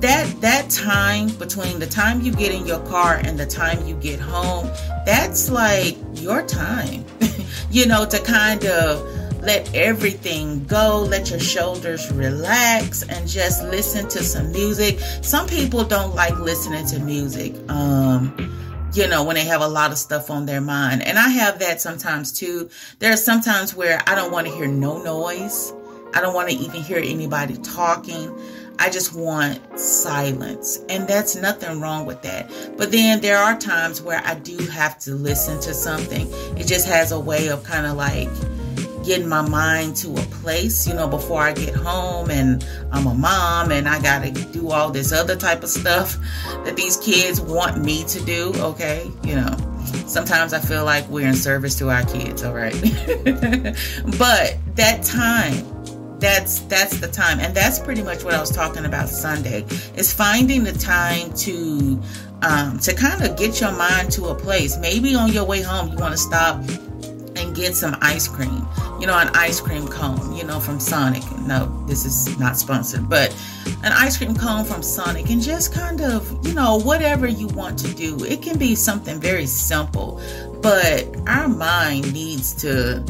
That 0.00 0.40
that 0.40 0.68
time 0.68 1.28
between 1.38 1.78
the 1.78 1.86
time 1.86 2.20
you 2.20 2.32
get 2.32 2.52
in 2.52 2.66
your 2.66 2.80
car 2.86 3.20
and 3.22 3.38
the 3.38 3.46
time 3.46 3.86
you 3.86 3.94
get 3.94 4.20
home, 4.20 4.66
that's 5.06 5.48
like 5.48 5.96
your 6.14 6.42
time. 6.42 7.04
you 7.70 7.86
know, 7.86 8.04
to 8.04 8.18
kind 8.18 8.64
of 8.66 9.21
let 9.42 9.74
everything 9.74 10.64
go, 10.64 11.04
let 11.08 11.30
your 11.30 11.40
shoulders 11.40 12.10
relax, 12.12 13.02
and 13.02 13.28
just 13.28 13.62
listen 13.64 14.08
to 14.08 14.22
some 14.22 14.52
music. 14.52 15.00
Some 15.20 15.48
people 15.48 15.84
don't 15.84 16.14
like 16.14 16.38
listening 16.38 16.86
to 16.86 17.00
music. 17.00 17.54
Um, 17.68 18.34
you 18.94 19.08
know, 19.08 19.24
when 19.24 19.36
they 19.36 19.44
have 19.44 19.62
a 19.62 19.68
lot 19.68 19.90
of 19.90 19.98
stuff 19.98 20.30
on 20.30 20.46
their 20.46 20.60
mind. 20.60 21.02
And 21.02 21.18
I 21.18 21.28
have 21.28 21.58
that 21.60 21.80
sometimes 21.80 22.30
too. 22.30 22.68
There 22.98 23.12
are 23.12 23.16
sometimes 23.16 23.74
where 23.74 24.00
I 24.06 24.14
don't 24.14 24.30
want 24.30 24.46
to 24.46 24.52
hear 24.52 24.66
no 24.66 25.02
noise. 25.02 25.72
I 26.14 26.20
don't 26.20 26.34
want 26.34 26.50
to 26.50 26.54
even 26.54 26.82
hear 26.82 26.98
anybody 26.98 27.56
talking. 27.58 28.38
I 28.78 28.90
just 28.90 29.14
want 29.14 29.60
silence. 29.78 30.78
And 30.88 31.08
that's 31.08 31.34
nothing 31.36 31.80
wrong 31.80 32.04
with 32.04 32.20
that. 32.22 32.50
But 32.76 32.92
then 32.92 33.20
there 33.20 33.38
are 33.38 33.56
times 33.58 34.02
where 34.02 34.20
I 34.24 34.34
do 34.34 34.58
have 34.66 34.98
to 35.00 35.14
listen 35.14 35.58
to 35.60 35.72
something. 35.72 36.28
It 36.58 36.66
just 36.66 36.86
has 36.86 37.12
a 37.12 37.18
way 37.20 37.48
of 37.48 37.64
kind 37.64 37.86
of 37.86 37.96
like 37.96 38.28
getting 39.02 39.28
my 39.28 39.46
mind 39.48 39.96
to 39.96 40.12
a 40.12 40.22
place, 40.22 40.86
you 40.86 40.94
know, 40.94 41.08
before 41.08 41.40
I 41.40 41.52
get 41.52 41.74
home 41.74 42.30
and 42.30 42.66
I'm 42.90 43.06
a 43.06 43.14
mom 43.14 43.72
and 43.72 43.88
I 43.88 44.00
got 44.00 44.24
to 44.24 44.30
do 44.30 44.70
all 44.70 44.90
this 44.90 45.12
other 45.12 45.36
type 45.36 45.62
of 45.62 45.68
stuff 45.68 46.16
that 46.64 46.76
these 46.76 46.96
kids 46.96 47.40
want 47.40 47.84
me 47.84 48.04
to 48.04 48.24
do, 48.24 48.52
okay? 48.56 49.10
You 49.24 49.36
know, 49.36 49.56
sometimes 50.06 50.52
I 50.52 50.60
feel 50.60 50.84
like 50.84 51.08
we're 51.08 51.28
in 51.28 51.34
service 51.34 51.76
to 51.78 51.90
our 51.90 52.04
kids, 52.04 52.42
all 52.42 52.54
right? 52.54 52.72
but 54.18 54.56
that 54.76 55.02
time 55.04 55.66
that's 56.22 56.60
that's 56.60 57.00
the 57.00 57.08
time 57.08 57.40
and 57.40 57.52
that's 57.52 57.80
pretty 57.80 58.00
much 58.00 58.22
what 58.22 58.32
i 58.32 58.38
was 58.38 58.48
talking 58.48 58.84
about 58.84 59.08
sunday 59.08 59.64
is 59.96 60.12
finding 60.12 60.62
the 60.62 60.72
time 60.72 61.32
to 61.32 62.00
um, 62.42 62.78
to 62.78 62.94
kind 62.94 63.22
of 63.22 63.36
get 63.36 63.60
your 63.60 63.72
mind 63.72 64.10
to 64.12 64.26
a 64.26 64.34
place 64.34 64.78
maybe 64.78 65.16
on 65.16 65.32
your 65.32 65.44
way 65.44 65.60
home 65.60 65.90
you 65.90 65.96
want 65.96 66.12
to 66.12 66.18
stop 66.18 66.56
and 67.36 67.56
get 67.56 67.74
some 67.74 67.96
ice 68.00 68.28
cream 68.28 68.66
you 69.02 69.06
know 69.06 69.18
an 69.18 69.28
ice 69.34 69.60
cream 69.60 69.86
cone 69.86 70.34
you 70.34 70.44
know 70.44 70.58
from 70.58 70.80
sonic 70.80 71.22
no 71.40 71.66
this 71.86 72.06
is 72.06 72.38
not 72.38 72.56
sponsored 72.56 73.06
but 73.08 73.36
an 73.82 73.92
ice 73.92 74.16
cream 74.16 74.34
cone 74.34 74.64
from 74.64 74.82
sonic 74.82 75.28
and 75.28 75.42
just 75.42 75.74
kind 75.74 76.00
of 76.00 76.46
you 76.46 76.54
know 76.54 76.78
whatever 76.78 77.26
you 77.26 77.48
want 77.48 77.78
to 77.78 77.92
do 77.94 78.16
it 78.24 78.40
can 78.40 78.56
be 78.56 78.74
something 78.74 79.20
very 79.20 79.44
simple 79.44 80.22
but 80.62 81.06
our 81.26 81.48
mind 81.48 82.10
needs 82.14 82.54
to 82.54 83.04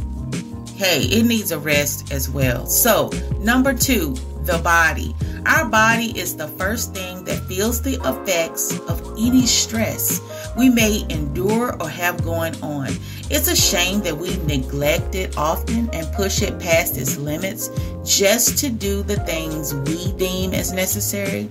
hey, 0.82 1.04
it 1.04 1.24
needs 1.24 1.52
a 1.52 1.58
rest 1.60 2.10
as 2.10 2.28
well. 2.28 2.66
So, 2.66 3.10
number 3.38 3.72
two, 3.72 4.14
the 4.42 4.58
body. 4.64 5.14
Our 5.46 5.68
body 5.68 6.18
is 6.18 6.36
the 6.36 6.48
first 6.48 6.92
thing 6.92 7.22
that 7.24 7.38
feels 7.44 7.80
the 7.80 8.00
effects 8.04 8.80
of 8.88 9.00
any 9.16 9.46
stress 9.46 10.20
we 10.56 10.68
may 10.68 11.04
endure 11.08 11.80
or 11.80 11.88
have 11.88 12.22
going 12.24 12.60
on. 12.62 12.88
It's 13.30 13.48
a 13.48 13.56
shame 13.56 14.00
that 14.02 14.16
we 14.16 14.36
neglect 14.44 15.14
it 15.14 15.36
often 15.36 15.88
and 15.92 16.12
push 16.14 16.42
it 16.42 16.58
past 16.58 16.98
its 16.98 17.16
limits 17.16 17.70
just 18.04 18.58
to 18.58 18.70
do 18.70 19.02
the 19.02 19.16
things 19.20 19.74
we 19.74 20.12
deem 20.12 20.52
as 20.52 20.72
necessary. 20.72 21.48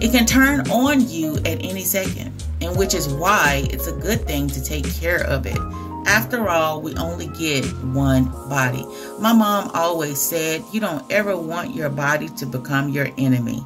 It 0.00 0.12
can 0.12 0.26
turn 0.26 0.70
on 0.70 1.08
you 1.08 1.36
at 1.38 1.64
any 1.64 1.84
second, 1.84 2.44
and 2.60 2.76
which 2.76 2.94
is 2.94 3.08
why 3.08 3.66
it's 3.70 3.86
a 3.86 3.92
good 3.92 4.26
thing 4.26 4.48
to 4.48 4.62
take 4.62 4.92
care 4.94 5.24
of 5.24 5.46
it. 5.46 5.58
After 6.06 6.48
all, 6.48 6.82
we 6.82 6.94
only 6.96 7.28
get 7.28 7.64
one 7.84 8.24
body. 8.48 8.84
My 9.20 9.32
mom 9.32 9.70
always 9.72 10.20
said, 10.20 10.64
You 10.72 10.80
don't 10.80 11.10
ever 11.12 11.36
want 11.36 11.74
your 11.74 11.88
body 11.88 12.28
to 12.30 12.46
become 12.46 12.88
your 12.88 13.08
enemy. 13.16 13.64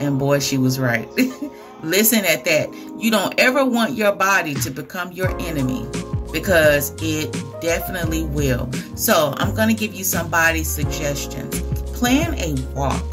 And 0.00 0.18
boy, 0.18 0.40
she 0.40 0.58
was 0.58 0.78
right. 0.78 1.08
Listen 1.82 2.24
at 2.24 2.44
that. 2.44 2.72
You 2.98 3.10
don't 3.10 3.38
ever 3.38 3.64
want 3.64 3.94
your 3.94 4.12
body 4.12 4.54
to 4.54 4.70
become 4.70 5.12
your 5.12 5.30
enemy 5.40 5.86
because 6.32 6.92
it 7.00 7.32
definitely 7.60 8.24
will. 8.24 8.70
So, 8.96 9.34
I'm 9.36 9.54
going 9.54 9.68
to 9.68 9.74
give 9.74 9.94
you 9.94 10.04
some 10.04 10.28
body 10.28 10.64
suggestions. 10.64 11.60
Plan 11.98 12.34
a 12.34 12.54
walk. 12.74 13.04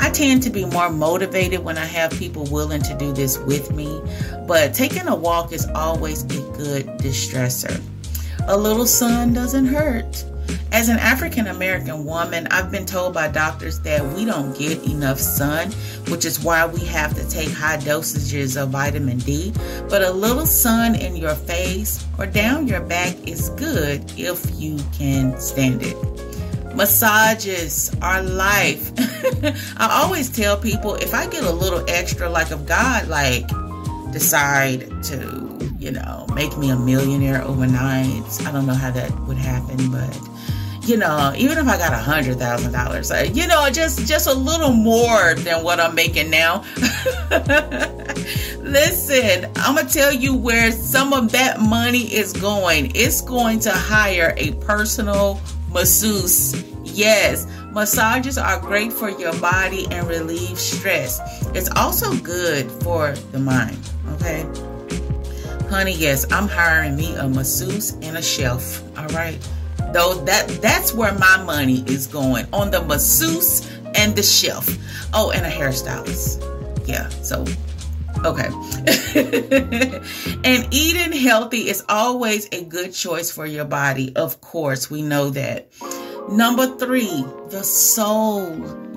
I 0.00 0.10
tend 0.10 0.42
to 0.44 0.50
be 0.50 0.64
more 0.64 0.90
motivated 0.90 1.64
when 1.64 1.76
I 1.76 1.84
have 1.84 2.12
people 2.12 2.44
willing 2.44 2.82
to 2.82 2.96
do 2.96 3.12
this 3.12 3.38
with 3.38 3.72
me, 3.72 4.00
but 4.46 4.74
taking 4.74 5.08
a 5.08 5.14
walk 5.14 5.52
is 5.52 5.66
always 5.74 6.22
a 6.24 6.40
good 6.56 6.86
distressor. 6.98 7.82
A 8.46 8.56
little 8.56 8.86
sun 8.86 9.32
doesn't 9.32 9.66
hurt. 9.66 10.24
As 10.72 10.88
an 10.88 10.98
African 10.98 11.46
American 11.46 12.04
woman, 12.04 12.46
I've 12.50 12.70
been 12.70 12.86
told 12.86 13.14
by 13.14 13.28
doctors 13.28 13.80
that 13.80 14.04
we 14.14 14.24
don't 14.24 14.56
get 14.56 14.84
enough 14.84 15.18
sun, 15.18 15.72
which 16.08 16.24
is 16.24 16.40
why 16.40 16.66
we 16.66 16.84
have 16.86 17.14
to 17.14 17.28
take 17.28 17.50
high 17.50 17.78
dosages 17.78 18.60
of 18.60 18.70
vitamin 18.70 19.18
D. 19.18 19.52
But 19.88 20.02
a 20.02 20.10
little 20.10 20.46
sun 20.46 20.94
in 20.94 21.16
your 21.16 21.34
face 21.34 22.04
or 22.18 22.26
down 22.26 22.68
your 22.68 22.80
back 22.80 23.16
is 23.26 23.50
good 23.50 24.04
if 24.16 24.44
you 24.54 24.78
can 24.92 25.38
stand 25.40 25.82
it. 25.82 25.96
Massages 26.74 27.94
are 28.02 28.22
life. 28.22 28.92
I 29.78 30.02
always 30.02 30.28
tell 30.28 30.56
people 30.56 30.94
if 30.94 31.14
I 31.14 31.26
get 31.26 31.44
a 31.44 31.52
little 31.52 31.82
extra, 31.88 32.28
like 32.28 32.50
if 32.50 32.64
God 32.66 33.08
like 33.08 33.48
decide 34.12 35.02
to 35.04 35.48
you 35.78 35.92
know, 35.92 36.26
make 36.34 36.56
me 36.58 36.70
a 36.70 36.76
millionaire 36.76 37.42
overnight. 37.42 38.22
I 38.46 38.52
don't 38.52 38.66
know 38.66 38.74
how 38.74 38.90
that 38.90 39.16
would 39.26 39.36
happen, 39.36 39.90
but 39.90 40.27
you 40.88 40.96
know, 40.96 41.34
even 41.36 41.58
if 41.58 41.68
I 41.68 41.76
got 41.76 41.92
a 41.92 41.98
hundred 41.98 42.38
thousand 42.38 42.72
dollars, 42.72 43.12
you 43.34 43.46
know, 43.46 43.68
just 43.70 44.06
just 44.06 44.26
a 44.26 44.32
little 44.32 44.72
more 44.72 45.34
than 45.34 45.62
what 45.62 45.80
I'm 45.80 45.94
making 45.94 46.30
now. 46.30 46.64
Listen, 48.62 49.50
I'm 49.56 49.76
gonna 49.76 49.86
tell 49.88 50.12
you 50.12 50.34
where 50.34 50.72
some 50.72 51.12
of 51.12 51.30
that 51.32 51.60
money 51.60 52.12
is 52.12 52.32
going. 52.32 52.92
It's 52.94 53.20
going 53.20 53.60
to 53.60 53.70
hire 53.70 54.32
a 54.38 54.52
personal 54.52 55.40
masseuse. 55.70 56.64
Yes, 56.84 57.46
massages 57.72 58.38
are 58.38 58.58
great 58.58 58.90
for 58.90 59.10
your 59.10 59.38
body 59.40 59.86
and 59.90 60.08
relieve 60.08 60.58
stress. 60.58 61.20
It's 61.54 61.68
also 61.76 62.16
good 62.16 62.70
for 62.82 63.12
the 63.32 63.38
mind. 63.38 63.78
Okay. 64.14 64.46
Honey, 65.68 65.94
yes, 65.94 66.24
I'm 66.32 66.48
hiring 66.48 66.96
me 66.96 67.14
a 67.16 67.28
masseuse 67.28 67.92
and 68.00 68.16
a 68.16 68.22
chef. 68.22 68.82
All 68.96 69.06
right. 69.08 69.38
Though 69.92 70.14
that 70.24 70.48
that's 70.60 70.92
where 70.92 71.14
my 71.14 71.42
money 71.44 71.82
is 71.86 72.06
going 72.06 72.46
on 72.52 72.70
the 72.70 72.82
masseuse 72.82 73.68
and 73.94 74.14
the 74.14 74.22
chef. 74.22 74.68
Oh, 75.14 75.30
and 75.30 75.46
a 75.46 75.50
hairstylist. 75.50 76.44
Yeah. 76.86 77.08
So 77.08 77.44
Okay. 78.24 78.48
and 80.44 80.68
eating 80.74 81.12
healthy 81.12 81.68
is 81.68 81.84
always 81.88 82.48
a 82.50 82.64
good 82.64 82.92
choice 82.92 83.30
for 83.30 83.46
your 83.46 83.64
body. 83.64 84.14
Of 84.16 84.40
course, 84.40 84.90
we 84.90 85.02
know 85.02 85.30
that. 85.30 85.68
Number 86.28 86.66
three, 86.76 87.24
the 87.48 87.62
soul. 87.62 88.50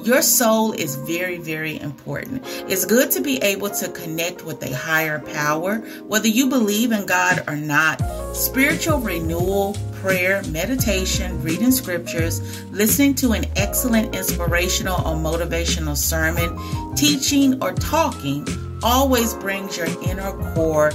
Your 0.03 0.23
soul 0.23 0.71
is 0.71 0.95
very, 0.95 1.37
very 1.37 1.79
important. 1.79 2.43
It's 2.67 2.85
good 2.85 3.11
to 3.11 3.21
be 3.21 3.37
able 3.43 3.69
to 3.69 3.89
connect 3.89 4.43
with 4.43 4.63
a 4.63 4.75
higher 4.75 5.19
power, 5.19 5.77
whether 6.07 6.27
you 6.27 6.49
believe 6.49 6.91
in 6.91 7.05
God 7.05 7.43
or 7.47 7.55
not. 7.55 8.01
Spiritual 8.35 8.99
renewal, 8.99 9.77
prayer, 10.01 10.41
meditation, 10.49 11.41
reading 11.43 11.71
scriptures, 11.71 12.65
listening 12.71 13.13
to 13.13 13.33
an 13.33 13.45
excellent 13.55 14.15
inspirational 14.15 14.95
or 15.07 15.15
motivational 15.15 15.95
sermon, 15.95 16.57
teaching, 16.95 17.61
or 17.61 17.71
talking 17.73 18.45
always 18.81 19.35
brings 19.35 19.77
your 19.77 19.87
inner 20.01 20.31
core 20.53 20.91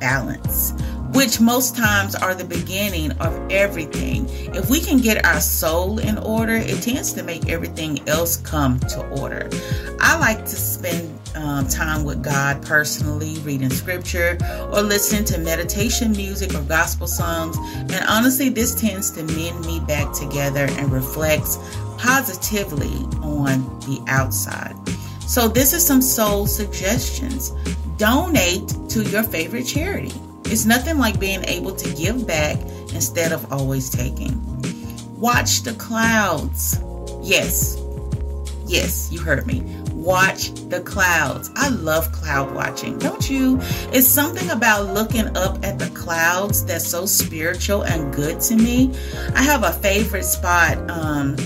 balance 0.00 0.72
which 1.12 1.40
most 1.40 1.76
times 1.76 2.14
are 2.14 2.36
the 2.36 2.44
beginning 2.44 3.10
of 3.18 3.50
everything. 3.50 4.26
If 4.54 4.70
we 4.70 4.80
can 4.80 4.98
get 4.98 5.24
our 5.24 5.40
soul 5.40 5.98
in 5.98 6.18
order, 6.18 6.54
it 6.54 6.82
tends 6.82 7.12
to 7.14 7.24
make 7.24 7.48
everything 7.48 8.08
else 8.08 8.36
come 8.36 8.78
to 8.80 9.04
order. 9.20 9.50
I 10.00 10.18
like 10.18 10.44
to 10.44 10.56
spend 10.56 11.19
um, 11.36 11.68
time 11.68 12.04
with 12.04 12.22
God 12.22 12.62
personally, 12.62 13.38
reading 13.40 13.70
scripture 13.70 14.38
or 14.72 14.82
listening 14.82 15.24
to 15.26 15.38
meditation 15.38 16.12
music 16.12 16.54
or 16.54 16.62
gospel 16.62 17.06
songs. 17.06 17.56
And 17.74 18.04
honestly, 18.08 18.48
this 18.48 18.74
tends 18.74 19.10
to 19.12 19.22
mend 19.22 19.64
me 19.64 19.80
back 19.80 20.12
together 20.12 20.66
and 20.70 20.92
reflects 20.92 21.58
positively 21.98 22.94
on 23.22 23.62
the 23.80 24.02
outside. 24.08 24.74
So, 25.26 25.46
this 25.46 25.72
is 25.72 25.86
some 25.86 26.02
soul 26.02 26.46
suggestions. 26.46 27.50
Donate 27.96 28.74
to 28.88 29.04
your 29.04 29.22
favorite 29.22 29.64
charity. 29.64 30.12
It's 30.46 30.64
nothing 30.64 30.98
like 30.98 31.20
being 31.20 31.44
able 31.44 31.72
to 31.76 31.94
give 31.94 32.26
back 32.26 32.58
instead 32.92 33.30
of 33.32 33.52
always 33.52 33.90
taking. 33.90 34.34
Watch 35.16 35.62
the 35.62 35.74
clouds. 35.74 36.80
Yes, 37.22 37.76
yes, 38.66 39.12
you 39.12 39.20
heard 39.20 39.46
me. 39.46 39.60
Watch 40.00 40.52
the 40.70 40.80
clouds. 40.80 41.50
I 41.56 41.68
love 41.68 42.10
cloud 42.10 42.54
watching, 42.54 42.98
don't 42.98 43.28
you? 43.28 43.58
It's 43.92 44.08
something 44.08 44.48
about 44.48 44.94
looking 44.94 45.36
up 45.36 45.62
at 45.62 45.78
the 45.78 45.90
clouds 45.90 46.64
that's 46.64 46.86
so 46.86 47.04
spiritual 47.04 47.82
and 47.82 48.12
good 48.12 48.40
to 48.42 48.56
me. 48.56 48.94
I 49.34 49.42
have 49.42 49.62
a 49.62 49.72
favorite 49.72 50.24
spot. 50.24 50.78
Um, 50.90 51.36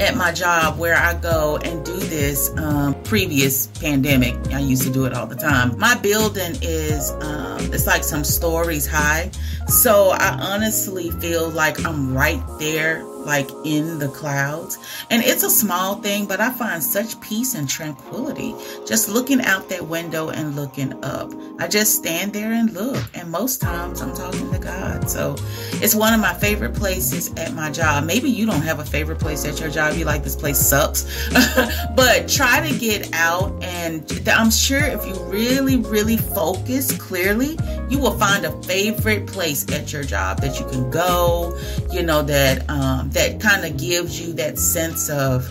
at 0.00 0.16
my 0.16 0.32
job 0.32 0.76
where 0.78 0.96
I 0.96 1.14
go 1.14 1.56
and 1.58 1.84
do 1.84 1.96
this 1.96 2.50
um, 2.56 3.00
previous 3.04 3.68
pandemic. 3.68 4.34
I 4.52 4.58
used 4.58 4.82
to 4.82 4.90
do 4.90 5.04
it 5.04 5.14
all 5.14 5.26
the 5.26 5.36
time. 5.36 5.78
My 5.78 5.94
building 5.96 6.56
is, 6.62 7.12
um, 7.20 7.72
it's 7.72 7.86
like 7.86 8.02
some 8.02 8.24
stories 8.24 8.88
high. 8.88 9.30
So 9.68 10.10
I 10.10 10.30
honestly 10.40 11.10
feel 11.12 11.48
like 11.48 11.84
I'm 11.84 12.12
right 12.12 12.42
there 12.58 13.04
like 13.24 13.50
in 13.64 13.98
the 13.98 14.08
clouds. 14.08 14.78
And 15.10 15.22
it's 15.22 15.42
a 15.42 15.50
small 15.50 15.96
thing, 15.96 16.26
but 16.26 16.40
I 16.40 16.50
find 16.50 16.82
such 16.82 17.20
peace 17.20 17.54
and 17.54 17.68
tranquility 17.68 18.54
just 18.86 19.08
looking 19.08 19.40
out 19.42 19.68
that 19.68 19.86
window 19.86 20.30
and 20.30 20.56
looking 20.56 20.92
up. 21.04 21.32
I 21.58 21.68
just 21.68 21.94
stand 21.94 22.32
there 22.32 22.52
and 22.52 22.72
look. 22.72 23.02
And 23.14 23.30
most 23.30 23.60
times 23.60 24.00
I'm 24.00 24.14
talking 24.14 24.50
to 24.52 24.58
God. 24.58 25.08
So 25.08 25.36
it's 25.74 25.94
one 25.94 26.14
of 26.14 26.20
my 26.20 26.34
favorite 26.34 26.74
places 26.74 27.32
at 27.34 27.54
my 27.54 27.70
job. 27.70 28.04
Maybe 28.04 28.30
you 28.30 28.46
don't 28.46 28.62
have 28.62 28.78
a 28.78 28.84
favorite 28.84 29.18
place 29.18 29.44
at 29.44 29.60
your 29.60 29.70
job. 29.70 29.94
You 29.96 30.04
like 30.04 30.22
this 30.22 30.36
place 30.36 30.58
sucks. 30.58 31.04
but 31.96 32.28
try 32.28 32.68
to 32.68 32.78
get 32.78 33.12
out. 33.14 33.62
And 33.62 34.04
I'm 34.28 34.50
sure 34.50 34.84
if 34.84 35.06
you 35.06 35.14
really, 35.24 35.76
really 35.76 36.16
focus 36.16 36.96
clearly, 36.96 37.58
you 37.88 37.98
will 37.98 38.18
find 38.18 38.44
a 38.44 38.62
favorite 38.62 39.26
place 39.26 39.70
at 39.72 39.92
your 39.92 40.02
job 40.02 40.40
that 40.40 40.58
you 40.58 40.66
can 40.66 40.90
go, 40.90 41.58
you 41.90 42.02
know, 42.02 42.22
that 42.22 42.68
um, 42.68 43.10
that 43.14 43.40
kind 43.40 43.64
of 43.64 43.76
gives 43.78 44.20
you 44.20 44.32
that 44.34 44.58
sense 44.58 45.08
of 45.08 45.48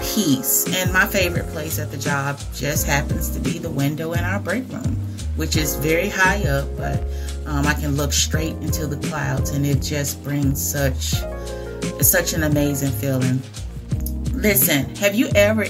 peace. 0.00 0.66
And 0.76 0.92
my 0.92 1.06
favorite 1.06 1.46
place 1.48 1.78
at 1.78 1.90
the 1.90 1.96
job 1.96 2.38
just 2.54 2.86
happens 2.86 3.30
to 3.30 3.40
be 3.40 3.58
the 3.58 3.70
window 3.70 4.12
in 4.12 4.20
our 4.20 4.40
break 4.40 4.68
room, 4.68 4.96
which 5.36 5.56
is 5.56 5.76
very 5.76 6.08
high 6.08 6.42
up, 6.48 6.68
but 6.76 7.02
um, 7.46 7.66
I 7.66 7.74
can 7.74 7.96
look 7.96 8.12
straight 8.12 8.54
into 8.56 8.86
the 8.86 8.96
clouds, 9.08 9.50
and 9.50 9.64
it 9.64 9.80
just 9.80 10.22
brings 10.22 10.60
such 10.60 11.14
such 12.00 12.32
an 12.32 12.42
amazing 12.42 12.90
feeling. 12.90 13.40
Listen, 14.32 14.94
have 14.96 15.14
you 15.14 15.28
ever 15.34 15.66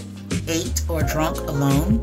ate 0.49 0.83
or 0.89 1.03
drunk 1.03 1.39
alone? 1.39 2.03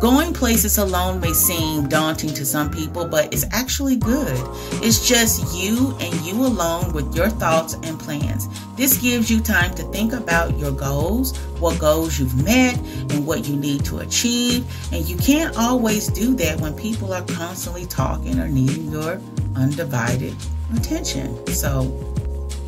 Going 0.00 0.32
places 0.32 0.78
alone 0.78 1.20
may 1.20 1.32
seem 1.32 1.88
daunting 1.88 2.32
to 2.34 2.44
some 2.44 2.70
people, 2.70 3.06
but 3.06 3.32
it's 3.32 3.44
actually 3.50 3.96
good. 3.96 4.36
It's 4.82 5.06
just 5.06 5.56
you 5.56 5.96
and 6.00 6.14
you 6.20 6.34
alone 6.46 6.92
with 6.92 7.14
your 7.14 7.28
thoughts 7.28 7.74
and 7.82 7.98
plans. 7.98 8.48
This 8.76 8.96
gives 8.98 9.30
you 9.30 9.40
time 9.40 9.74
to 9.74 9.82
think 9.90 10.12
about 10.12 10.56
your 10.56 10.70
goals, 10.70 11.36
what 11.58 11.78
goals 11.80 12.18
you've 12.18 12.44
met, 12.44 12.78
and 13.10 13.26
what 13.26 13.48
you 13.48 13.56
need 13.56 13.84
to 13.86 13.98
achieve. 13.98 14.64
And 14.92 15.08
you 15.08 15.16
can't 15.16 15.56
always 15.56 16.06
do 16.08 16.34
that 16.36 16.60
when 16.60 16.74
people 16.74 17.12
are 17.12 17.24
constantly 17.24 17.86
talking 17.86 18.38
or 18.38 18.48
needing 18.48 18.92
your 18.92 19.20
undivided 19.56 20.36
attention. 20.76 21.44
So, 21.48 21.82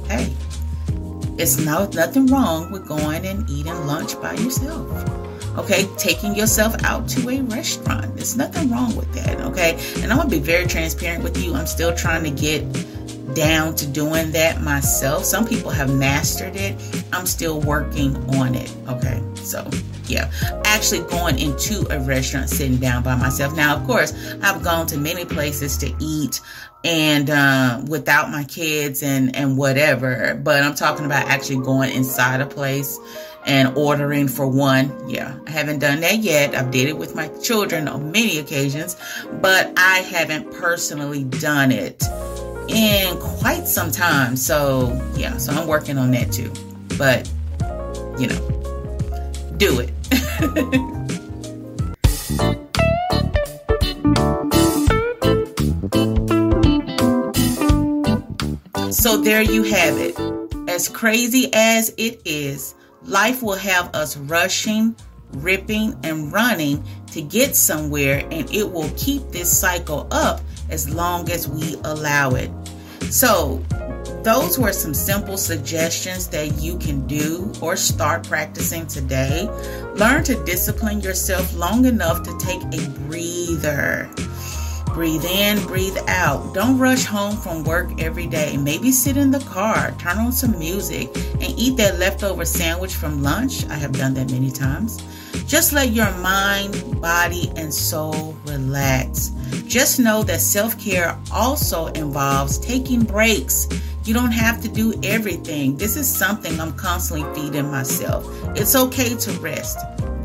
hey, 0.08 0.34
it's 1.40 1.58
no, 1.58 1.88
nothing 1.94 2.26
wrong 2.26 2.70
with 2.70 2.86
going 2.86 3.24
and 3.26 3.48
eating 3.48 3.86
lunch 3.86 4.20
by 4.20 4.34
yourself 4.34 4.86
okay? 5.56 5.88
Taking 5.96 6.34
yourself 6.34 6.74
out 6.84 7.08
to 7.08 7.28
a 7.28 7.40
restaurant. 7.42 8.14
There's 8.16 8.36
nothing 8.36 8.70
wrong 8.70 8.94
with 8.96 9.12
that 9.14 9.40
okay? 9.40 9.78
And 10.02 10.12
i'm 10.12 10.18
gonna 10.18 10.28
be 10.28 10.38
very 10.38 10.66
transparent 10.66 11.24
with 11.24 11.42
you. 11.42 11.54
I'm 11.54 11.66
still 11.66 11.94
trying 11.94 12.24
to 12.24 12.30
get 12.30 12.64
down 13.34 13.74
to 13.76 13.86
doing 13.86 14.32
that 14.32 14.60
myself. 14.60 15.24
Some 15.24 15.46
people 15.46 15.70
have 15.70 15.92
mastered 15.94 16.56
it. 16.56 16.76
I'm 17.12 17.26
still 17.26 17.60
working 17.60 18.16
on 18.36 18.54
it 18.54 18.74
okay? 18.88 19.22
So 19.36 19.68
yeah 20.10 20.30
actually 20.64 21.00
going 21.08 21.38
into 21.38 21.86
a 21.90 22.00
restaurant 22.00 22.48
sitting 22.48 22.76
down 22.76 23.02
by 23.02 23.14
myself 23.14 23.54
now 23.56 23.76
of 23.76 23.86
course 23.86 24.12
i've 24.42 24.62
gone 24.62 24.86
to 24.86 24.98
many 24.98 25.24
places 25.24 25.76
to 25.76 25.94
eat 26.00 26.40
and 26.82 27.28
uh, 27.28 27.82
without 27.88 28.30
my 28.30 28.42
kids 28.44 29.02
and 29.02 29.34
and 29.36 29.56
whatever 29.56 30.40
but 30.42 30.62
i'm 30.62 30.74
talking 30.74 31.06
about 31.06 31.26
actually 31.28 31.62
going 31.62 31.92
inside 31.92 32.40
a 32.40 32.46
place 32.46 32.98
and 33.46 33.76
ordering 33.76 34.28
for 34.28 34.46
one. 34.46 35.08
Yeah, 35.08 35.36
I 35.46 35.50
haven't 35.50 35.78
done 35.78 36.00
that 36.00 36.18
yet. 36.18 36.54
I've 36.54 36.70
did 36.70 36.88
it 36.88 36.96
with 36.96 37.14
my 37.14 37.28
children 37.42 37.88
on 37.88 38.12
many 38.12 38.38
occasions, 38.38 38.96
but 39.40 39.72
I 39.76 39.98
haven't 39.98 40.52
personally 40.52 41.24
done 41.24 41.72
it 41.72 42.02
in 42.68 43.16
quite 43.18 43.66
some 43.66 43.90
time. 43.90 44.36
So, 44.36 45.00
yeah, 45.16 45.36
so 45.38 45.52
I'm 45.52 45.66
working 45.66 45.98
on 45.98 46.10
that 46.12 46.32
too. 46.32 46.52
But, 46.98 47.30
you 48.18 48.28
know, 48.28 49.52
do 49.56 49.80
it. 49.80 49.90
so 58.92 59.18
there 59.18 59.42
you 59.42 59.64
have 59.64 59.98
it. 59.98 60.16
As 60.68 60.88
crazy 60.88 61.50
as 61.52 61.92
it 61.96 62.22
is, 62.24 62.74
Life 63.04 63.42
will 63.42 63.56
have 63.56 63.94
us 63.94 64.16
rushing, 64.18 64.94
ripping, 65.32 65.98
and 66.04 66.32
running 66.32 66.84
to 67.12 67.22
get 67.22 67.56
somewhere, 67.56 68.26
and 68.30 68.52
it 68.54 68.70
will 68.70 68.90
keep 68.96 69.22
this 69.30 69.58
cycle 69.58 70.06
up 70.10 70.42
as 70.68 70.88
long 70.88 71.30
as 71.30 71.48
we 71.48 71.76
allow 71.84 72.32
it. 72.32 72.50
So, 73.10 73.64
those 74.22 74.58
were 74.58 74.72
some 74.72 74.94
simple 74.94 75.36
suggestions 75.36 76.28
that 76.28 76.60
you 76.60 76.78
can 76.78 77.06
do 77.06 77.52
or 77.60 77.76
start 77.76 78.26
practicing 78.26 78.86
today. 78.86 79.48
Learn 79.94 80.24
to 80.24 80.42
discipline 80.44 81.00
yourself 81.00 81.54
long 81.54 81.86
enough 81.86 82.22
to 82.24 82.38
take 82.38 82.62
a 82.62 82.88
breather. 83.06 84.10
Breathe 84.92 85.24
in, 85.24 85.64
breathe 85.66 85.96
out. 86.08 86.52
Don't 86.52 86.76
rush 86.76 87.04
home 87.04 87.36
from 87.36 87.62
work 87.62 88.02
every 88.02 88.26
day. 88.26 88.56
Maybe 88.56 88.90
sit 88.90 89.16
in 89.16 89.30
the 89.30 89.38
car, 89.40 89.94
turn 89.98 90.18
on 90.18 90.32
some 90.32 90.58
music, 90.58 91.08
and 91.34 91.54
eat 91.56 91.76
that 91.76 91.98
leftover 91.98 92.44
sandwich 92.44 92.94
from 92.94 93.22
lunch. 93.22 93.64
I 93.66 93.74
have 93.74 93.92
done 93.92 94.14
that 94.14 94.30
many 94.30 94.50
times. 94.50 94.98
Just 95.46 95.72
let 95.72 95.92
your 95.92 96.10
mind, 96.18 97.00
body, 97.00 97.52
and 97.56 97.72
soul 97.72 98.36
relax. 98.46 99.30
Just 99.66 100.00
know 100.00 100.22
that 100.24 100.40
self 100.40 100.78
care 100.78 101.16
also 101.32 101.86
involves 101.88 102.58
taking 102.58 103.02
breaks. 103.04 103.68
You 104.04 104.14
don't 104.14 104.32
have 104.32 104.62
to 104.62 104.68
do 104.68 104.98
everything. 105.02 105.76
This 105.76 105.96
is 105.96 106.08
something 106.08 106.58
I'm 106.58 106.72
constantly 106.72 107.32
feeding 107.34 107.70
myself. 107.70 108.26
It's 108.56 108.74
okay 108.74 109.14
to 109.14 109.32
rest. 109.40 109.78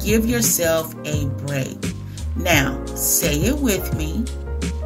Give 0.04 0.26
yourself 0.26 0.96
a 1.06 1.26
break. 1.46 1.78
Now, 2.38 2.84
say 2.86 3.42
it 3.42 3.58
with 3.58 3.94
me. 3.96 4.24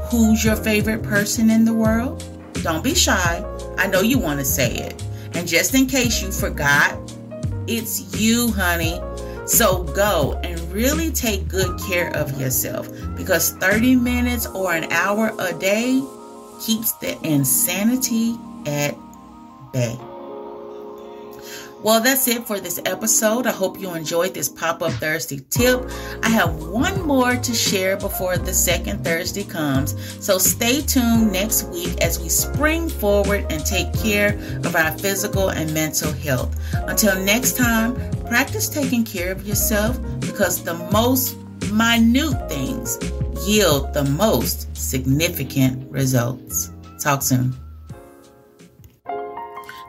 Who's 0.09 0.43
your 0.43 0.55
favorite 0.55 1.03
person 1.03 1.51
in 1.51 1.65
the 1.65 1.73
world? 1.73 2.23
Don't 2.63 2.83
be 2.83 2.95
shy. 2.95 3.45
I 3.77 3.87
know 3.87 4.01
you 4.01 4.17
want 4.17 4.39
to 4.39 4.45
say 4.45 4.73
it. 4.73 5.03
And 5.33 5.47
just 5.47 5.75
in 5.75 5.85
case 5.85 6.21
you 6.21 6.31
forgot, 6.31 6.97
it's 7.67 8.19
you, 8.19 8.51
honey. 8.51 8.99
So 9.45 9.83
go 9.83 10.39
and 10.43 10.59
really 10.71 11.11
take 11.11 11.47
good 11.47 11.79
care 11.87 12.15
of 12.15 12.39
yourself 12.41 12.89
because 13.15 13.51
30 13.53 13.95
minutes 13.95 14.47
or 14.47 14.73
an 14.73 14.91
hour 14.91 15.31
a 15.39 15.53
day 15.53 16.03
keeps 16.59 16.93
the 16.93 17.17
insanity 17.25 18.35
at 18.65 18.95
bay. 19.73 19.97
Well, 21.81 22.01
that's 22.01 22.27
it 22.27 22.45
for 22.45 22.59
this 22.59 22.77
episode. 22.85 23.47
I 23.47 23.51
hope 23.51 23.79
you 23.79 23.93
enjoyed 23.95 24.33
this 24.33 24.49
pop 24.49 24.81
up 24.81 24.91
Thursday 24.93 25.39
tip. 25.49 25.89
I 26.23 26.29
have 26.29 26.63
one 26.65 27.07
more 27.07 27.37
to 27.37 27.53
share 27.53 27.95
before 27.95 28.37
the 28.37 28.53
second 28.53 29.05
Thursday 29.05 29.45
comes. 29.45 29.95
So 30.23 30.37
stay 30.37 30.81
tuned 30.81 31.31
next 31.31 31.63
week 31.69 32.01
as 32.01 32.19
we 32.19 32.27
spring 32.27 32.89
forward 32.89 33.45
and 33.49 33.65
take 33.65 33.93
care 33.93 34.37
of 34.65 34.75
our 34.75 34.91
physical 34.97 35.49
and 35.49 35.73
mental 35.73 36.11
health. 36.11 36.53
Until 36.73 37.15
next 37.23 37.55
time, 37.55 37.95
practice 38.25 38.67
taking 38.67 39.05
care 39.05 39.31
of 39.31 39.47
yourself 39.47 39.97
because 40.19 40.61
the 40.61 40.73
most 40.91 41.37
minute 41.71 42.49
things 42.49 42.99
yield 43.47 43.93
the 43.93 44.03
most 44.03 44.75
significant 44.75 45.89
results. 45.89 46.71
Talk 46.99 47.21
soon. 47.21 47.55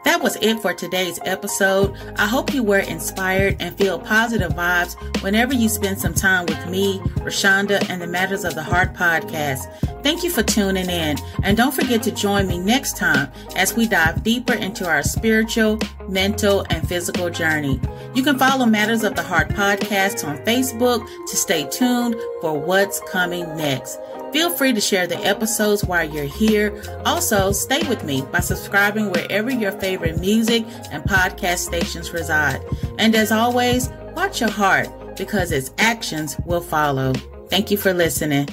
That 0.05 0.23
was 0.23 0.37
it 0.37 0.61
for 0.61 0.73
today's 0.73 1.21
episode. 1.25 1.95
I 2.17 2.27
hope 2.27 2.55
you 2.55 2.63
were 2.63 2.79
inspired 2.79 3.57
and 3.61 3.77
feel 3.77 3.99
positive 3.99 4.53
vibes 4.53 4.95
whenever 5.23 5.53
you 5.53 5.69
spend 5.69 6.01
some 6.01 6.15
time 6.15 6.47
with 6.47 6.69
me, 6.69 7.01
Roshonda, 7.19 7.89
and 7.91 8.01
the 8.01 8.07
Matters 8.07 8.45
of 8.45 8.55
the 8.55 8.63
Heart 8.63 8.95
podcast. 8.95 9.71
Thank 10.03 10.25
you 10.25 10.31
for 10.31 10.43
tuning 10.43 10.89
in, 10.89 11.19
and 11.43 11.57
don't 11.57 11.75
forget 11.75 12.03
to 12.05 12.11
join 12.11 12.49
me 12.49 12.59
next 12.59 12.97
time 12.97 13.31
as 13.57 13.77
we 13.77 13.87
dive 13.87 14.23
deeper 14.23 14.55
into 14.55 14.89
our 14.89 15.03
spiritual, 15.03 15.79
mental, 16.09 16.65
and 16.71 16.89
physical 16.89 17.29
journey. 17.29 17.79
You 18.15 18.23
can 18.23 18.39
follow 18.39 18.65
Matters 18.65 19.05
of 19.05 19.15
the 19.15 19.23
Heart 19.23 19.51
podcast 19.51 20.27
on 20.27 20.39
Facebook 20.39 21.07
to 21.27 21.37
stay 21.37 21.69
tuned 21.69 22.17
for 22.41 22.59
what's 22.59 23.01
coming 23.01 23.45
next. 23.57 23.99
Feel 24.33 24.51
free 24.51 24.73
to 24.73 24.81
share 24.81 25.07
the 25.07 25.19
episodes 25.19 25.85
while 25.85 26.09
you're 26.09 26.25
here. 26.25 26.83
Also, 27.05 27.53
stay 27.53 27.87
with 27.89 28.05
me 28.05 28.23
by 28.31 28.41
subscribing 28.41 29.11
wherever 29.11 29.51
your 29.51 29.73
favorite 29.73 30.21
music 30.21 30.65
and 30.93 31.03
podcast 31.03 31.59
stations 31.59 32.13
reside. 32.13 32.61
And 32.99 33.15
as 33.15 33.33
always, 33.33 33.91
watch 34.15 34.41
your 34.41 34.51
heart 34.51 34.89
because 35.17 35.51
its 35.53 35.73
actions 35.79 36.37
will 36.47 36.61
follow. 36.61 37.13
Thank 37.49 37.71
you 37.71 37.77
for 37.77 37.93
listening. 37.93 38.49